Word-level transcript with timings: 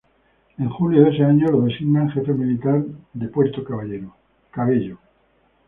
En 0.57 0.67
julio 0.71 1.03
de 1.03 1.11
ese 1.11 1.23
año 1.23 1.51
lo 1.51 1.61
designan 1.61 2.09
jefe 2.09 2.33
militar 2.33 2.83
de 3.13 3.27
Puerto 3.27 3.63
Cabello. 3.63 4.97